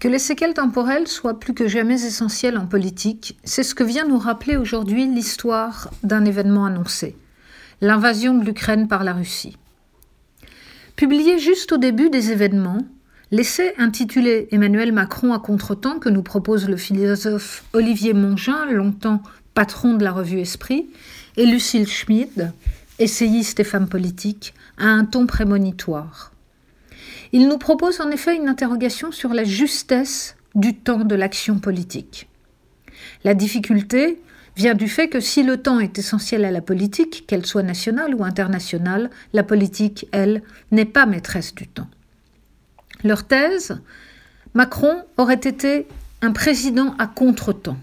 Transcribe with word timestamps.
Que 0.00 0.08
les 0.08 0.18
séquelles 0.18 0.54
temporelles 0.54 1.08
soient 1.08 1.38
plus 1.38 1.54
que 1.54 1.68
jamais 1.68 2.04
essentielles 2.04 2.56
en 2.56 2.66
politique, 2.66 3.38
c'est 3.44 3.62
ce 3.62 3.74
que 3.74 3.84
vient 3.84 4.06
nous 4.06 4.18
rappeler 4.18 4.56
aujourd'hui 4.56 5.06
l'histoire 5.06 5.90
d'un 6.02 6.24
événement 6.24 6.64
annoncé, 6.64 7.16
l'invasion 7.80 8.34
de 8.34 8.44
l'Ukraine 8.44 8.88
par 8.88 9.04
la 9.04 9.12
Russie. 9.12 9.56
Publié 10.96 11.38
juste 11.38 11.72
au 11.72 11.78
début 11.78 12.10
des 12.10 12.30
événements, 12.30 12.86
l'essai 13.30 13.74
intitulé 13.76 14.48
Emmanuel 14.50 14.92
Macron 14.92 15.32
à 15.32 15.38
contretemps 15.38 15.98
que 15.98 16.08
nous 16.08 16.22
propose 16.22 16.68
le 16.68 16.76
philosophe 16.76 17.64
Olivier 17.72 18.12
Mongin, 18.12 18.66
longtemps 18.66 19.22
patron 19.54 19.94
de 19.94 20.04
la 20.04 20.12
revue 20.12 20.40
Esprit, 20.40 20.86
et 21.36 21.46
Lucille 21.46 21.88
Schmid, 21.88 22.52
essayiste 22.98 23.60
et 23.60 23.64
femme 23.64 23.88
politique, 23.88 24.54
a 24.78 24.86
un 24.86 25.04
ton 25.04 25.26
prémonitoire. 25.26 26.31
Il 27.32 27.48
nous 27.48 27.58
propose 27.58 28.00
en 28.00 28.10
effet 28.10 28.36
une 28.36 28.48
interrogation 28.48 29.12
sur 29.12 29.32
la 29.32 29.44
justesse 29.44 30.36
du 30.54 30.74
temps 30.74 31.04
de 31.04 31.14
l'action 31.14 31.58
politique. 31.58 32.28
La 33.24 33.34
difficulté 33.34 34.20
vient 34.56 34.74
du 34.74 34.88
fait 34.88 35.08
que 35.08 35.20
si 35.20 35.42
le 35.42 35.56
temps 35.56 35.80
est 35.80 35.98
essentiel 35.98 36.44
à 36.44 36.50
la 36.50 36.60
politique, 36.60 37.24
qu'elle 37.26 37.46
soit 37.46 37.62
nationale 37.62 38.14
ou 38.14 38.24
internationale, 38.24 39.10
la 39.32 39.42
politique, 39.42 40.06
elle, 40.12 40.42
n'est 40.70 40.84
pas 40.84 41.06
maîtresse 41.06 41.54
du 41.54 41.66
temps. 41.66 41.88
Leur 43.02 43.26
thèse, 43.26 43.80
Macron 44.54 45.02
aurait 45.16 45.34
été 45.34 45.86
un 46.20 46.32
président 46.32 46.94
à 46.98 47.06
contre-temps. 47.06 47.78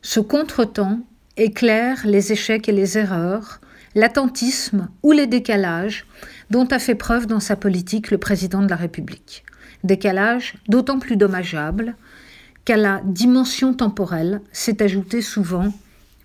Ce 0.00 0.18
contre-temps 0.18 1.00
éclaire 1.36 2.00
les 2.04 2.32
échecs 2.32 2.68
et 2.68 2.72
les 2.72 2.98
erreurs, 2.98 3.60
l'attentisme 3.94 4.88
ou 5.02 5.12
les 5.12 5.26
décalages 5.26 6.06
dont 6.50 6.66
a 6.66 6.78
fait 6.78 6.94
preuve 6.94 7.26
dans 7.26 7.40
sa 7.40 7.56
politique 7.56 8.10
le 8.10 8.18
président 8.18 8.62
de 8.62 8.68
la 8.68 8.76
République. 8.76 9.44
Décalage 9.84 10.54
d'autant 10.68 10.98
plus 10.98 11.16
dommageable 11.16 11.96
qu'à 12.64 12.76
la 12.76 13.00
dimension 13.04 13.74
temporelle 13.74 14.40
s'est 14.52 14.82
ajouté 14.82 15.20
souvent 15.22 15.72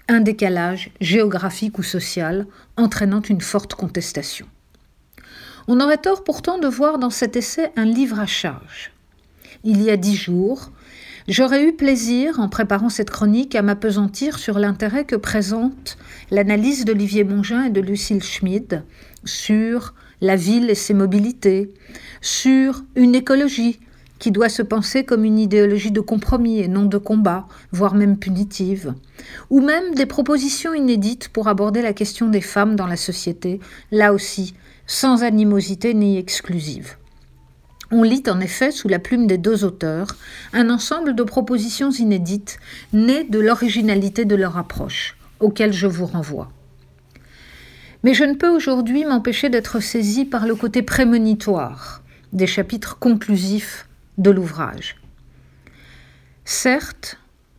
un 0.07 0.21
décalage 0.21 0.91
géographique 1.01 1.79
ou 1.79 1.83
social 1.83 2.45
entraînant 2.77 3.21
une 3.21 3.41
forte 3.41 3.73
contestation. 3.73 4.47
On 5.67 5.81
aurait 5.81 5.97
tort 5.97 6.23
pourtant 6.23 6.59
de 6.59 6.67
voir 6.67 6.97
dans 6.97 7.09
cet 7.09 7.35
essai 7.35 7.71
un 7.75 7.85
livre 7.85 8.19
à 8.19 8.25
charge. 8.25 8.91
Il 9.63 9.81
y 9.81 9.89
a 9.89 9.97
dix 9.97 10.15
jours, 10.15 10.71
J'aurais 11.27 11.65
eu 11.65 11.73
plaisir, 11.73 12.39
en 12.39 12.47
préparant 12.47 12.87
cette 12.87 13.09
chronique, 13.09 13.53
à 13.55 13.61
m'apesantir 13.61 14.39
sur 14.39 14.59
l'intérêt 14.59 15.03
que 15.03 15.17
présente 15.17 15.97
l'analyse 16.31 16.85
d'Olivier 16.85 17.25
Mongin 17.25 17.65
et 17.65 17.69
de 17.69 17.81
Lucille 17.81 18.23
Schmid 18.23 18.85
sur 19.25 19.93
la 20.21 20.37
ville 20.37 20.69
et 20.69 20.75
ses 20.75 20.93
mobilités, 20.93 21.73
sur 22.21 22.85
une 22.95 23.13
écologie 23.13 23.81
qui 24.19 24.31
doit 24.31 24.47
se 24.47 24.61
penser 24.61 25.03
comme 25.03 25.25
une 25.25 25.37
idéologie 25.37 25.91
de 25.91 25.99
compromis 25.99 26.59
et 26.59 26.69
non 26.69 26.85
de 26.85 26.97
combat, 26.97 27.45
voire 27.73 27.93
même 27.93 28.17
punitive, 28.17 28.93
ou 29.49 29.59
même 29.59 29.95
des 29.95 30.05
propositions 30.05 30.73
inédites 30.73 31.27
pour 31.27 31.49
aborder 31.49 31.81
la 31.81 31.91
question 31.91 32.29
des 32.29 32.39
femmes 32.39 32.77
dans 32.77 32.87
la 32.87 32.95
société, 32.95 33.59
là 33.91 34.13
aussi, 34.13 34.53
sans 34.87 35.23
animosité 35.23 35.93
ni 35.93 36.17
exclusive. 36.17 36.95
On 37.89 38.03
lit 38.03 38.23
en 38.27 38.41
effet, 38.41 38.71
sous 38.71 38.89
la 38.89 38.99
plume 38.99 39.27
des 39.27 39.37
deux 39.37 39.63
auteurs, 39.63 40.17
un 40.51 40.69
ensemble 40.69 41.15
de 41.15 41.23
propositions 41.23 41.91
inédites 41.91 42.59
nées 42.91 43.23
de 43.23 43.39
l'originalité 43.39 44.25
de 44.25 44.35
leur 44.35 44.57
approche, 44.57 45.15
auxquelles 45.39 45.73
je 45.73 45.87
vous 45.87 46.05
renvoie. 46.05 46.51
Mais 48.03 48.13
je 48.13 48.25
ne 48.25 48.35
peux 48.35 48.49
aujourd'hui 48.49 49.05
m'empêcher 49.05 49.49
d'être 49.49 49.79
saisi 49.79 50.25
par 50.25 50.45
le 50.45 50.55
côté 50.55 50.81
prémonitoire 50.81 52.01
des 52.33 52.47
chapitres 52.47 52.99
conclusifs 52.99 53.87
de 54.17 54.31
l'ouvrage. 54.31 54.97
Certes, 56.43 57.17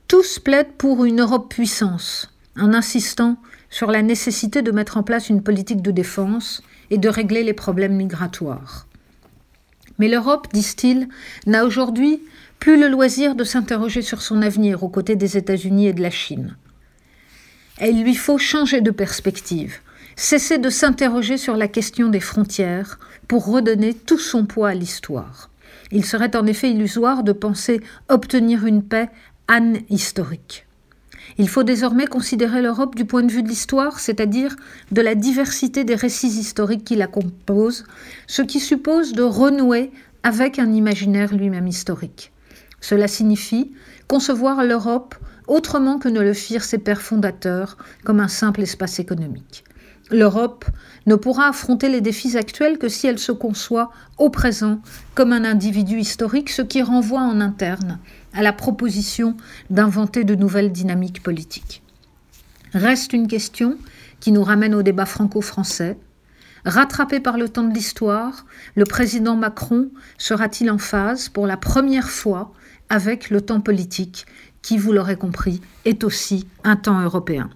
tous 0.08 0.38
plaident 0.38 0.72
pour 0.76 1.04
une 1.04 1.20
Europe 1.20 1.48
puissance, 1.48 2.30
en 2.58 2.74
insistant 2.74 3.36
sur 3.70 3.90
la 3.90 4.02
nécessité 4.02 4.60
de 4.60 4.72
mettre 4.72 4.96
en 4.98 5.02
place 5.02 5.28
une 5.28 5.42
politique 5.42 5.82
de 5.82 5.90
défense 5.90 6.62
et 6.90 6.98
de 6.98 7.08
régler 7.08 7.44
les 7.44 7.52
problèmes 7.52 7.96
migratoires. 7.96 8.87
Mais 9.98 10.08
l'Europe, 10.08 10.48
disent-ils, 10.52 11.08
n'a 11.46 11.64
aujourd'hui 11.64 12.22
plus 12.58 12.80
le 12.80 12.88
loisir 12.88 13.34
de 13.34 13.44
s'interroger 13.44 14.02
sur 14.02 14.22
son 14.22 14.42
avenir 14.42 14.82
aux 14.82 14.88
côtés 14.88 15.16
des 15.16 15.36
États-Unis 15.36 15.88
et 15.88 15.92
de 15.92 16.02
la 16.02 16.10
Chine. 16.10 16.56
Et 17.80 17.90
il 17.90 18.02
lui 18.02 18.14
faut 18.14 18.38
changer 18.38 18.80
de 18.80 18.90
perspective, 18.90 19.78
cesser 20.16 20.58
de 20.58 20.70
s'interroger 20.70 21.36
sur 21.36 21.56
la 21.56 21.68
question 21.68 22.08
des 22.08 22.20
frontières 22.20 22.98
pour 23.28 23.46
redonner 23.46 23.94
tout 23.94 24.18
son 24.18 24.46
poids 24.46 24.70
à 24.70 24.74
l'histoire. 24.74 25.50
Il 25.92 26.04
serait 26.04 26.36
en 26.36 26.46
effet 26.46 26.70
illusoire 26.70 27.22
de 27.22 27.32
penser 27.32 27.80
obtenir 28.08 28.66
une 28.66 28.82
paix 28.82 29.08
historique. 29.88 30.67
Il 31.40 31.48
faut 31.48 31.62
désormais 31.62 32.06
considérer 32.06 32.60
l'Europe 32.60 32.96
du 32.96 33.04
point 33.04 33.22
de 33.22 33.30
vue 33.30 33.44
de 33.44 33.48
l'histoire, 33.48 34.00
c'est-à-dire 34.00 34.56
de 34.90 35.00
la 35.00 35.14
diversité 35.14 35.84
des 35.84 35.94
récits 35.94 36.26
historiques 36.26 36.82
qui 36.82 36.96
la 36.96 37.06
composent, 37.06 37.84
ce 38.26 38.42
qui 38.42 38.58
suppose 38.58 39.12
de 39.12 39.22
renouer 39.22 39.92
avec 40.24 40.58
un 40.58 40.72
imaginaire 40.72 41.32
lui-même 41.32 41.68
historique. 41.68 42.32
Cela 42.80 43.06
signifie 43.06 43.70
concevoir 44.08 44.64
l'Europe 44.64 45.14
autrement 45.46 45.98
que 45.98 46.08
ne 46.08 46.20
le 46.20 46.34
firent 46.34 46.64
ses 46.64 46.78
pères 46.78 47.02
fondateurs, 47.02 47.78
comme 48.04 48.20
un 48.20 48.28
simple 48.28 48.62
espace 48.62 48.98
économique. 48.98 49.64
L'Europe 50.10 50.64
ne 51.06 51.16
pourra 51.16 51.48
affronter 51.48 51.88
les 51.88 52.00
défis 52.00 52.36
actuels 52.38 52.78
que 52.78 52.88
si 52.88 53.06
elle 53.06 53.18
se 53.18 53.32
conçoit 53.32 53.90
au 54.16 54.30
présent 54.30 54.80
comme 55.14 55.32
un 55.32 55.44
individu 55.44 55.98
historique, 55.98 56.48
ce 56.48 56.62
qui 56.62 56.82
renvoie 56.82 57.20
en 57.20 57.40
interne 57.40 57.98
à 58.32 58.42
la 58.42 58.52
proposition 58.52 59.36
d'inventer 59.68 60.24
de 60.24 60.34
nouvelles 60.34 60.72
dynamiques 60.72 61.22
politiques. 61.22 61.82
Reste 62.72 63.12
une 63.12 63.28
question 63.28 63.76
qui 64.20 64.32
nous 64.32 64.42
ramène 64.42 64.74
au 64.74 64.82
débat 64.82 65.06
franco-français. 65.06 65.98
Rattrapé 66.64 67.20
par 67.20 67.38
le 67.38 67.48
temps 67.48 67.64
de 67.64 67.74
l'histoire, 67.74 68.44
le 68.74 68.84
président 68.84 69.36
Macron 69.36 69.90
sera-t-il 70.18 70.70
en 70.70 70.78
phase 70.78 71.28
pour 71.28 71.46
la 71.46 71.56
première 71.56 72.10
fois 72.10 72.52
avec 72.88 73.30
le 73.30 73.40
temps 73.40 73.60
politique 73.60 74.26
qui, 74.62 74.76
vous 74.76 74.92
l'aurez 74.92 75.16
compris, 75.16 75.60
est 75.84 76.02
aussi 76.02 76.46
un 76.64 76.76
temps 76.76 77.00
européen? 77.00 77.48